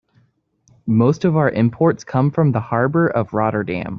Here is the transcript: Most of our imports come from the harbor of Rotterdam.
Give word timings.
Most 0.87 1.25
of 1.25 1.37
our 1.37 1.51
imports 1.51 2.03
come 2.03 2.31
from 2.31 2.53
the 2.53 2.59
harbor 2.59 3.05
of 3.07 3.33
Rotterdam. 3.35 3.89